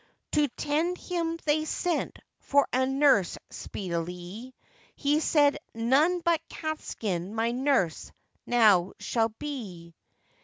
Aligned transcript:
To 0.31 0.47
tend 0.57 0.97
him 0.97 1.37
they 1.45 1.63
send 1.63 2.17
for 2.39 2.67
a 2.73 2.87
nurse 2.87 3.37
speedily, 3.51 4.55
He 4.95 5.19
said, 5.19 5.59
'None 5.75 6.21
but 6.21 6.41
Catskin 6.49 7.35
my 7.35 7.51
nurse 7.51 8.11
now 8.47 8.93
shall 8.99 9.29
be. 9.29 9.93